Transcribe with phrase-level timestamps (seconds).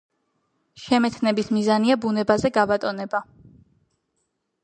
[0.83, 3.21] შემეცნების მიზანია ბუნებაზე გაბატონება.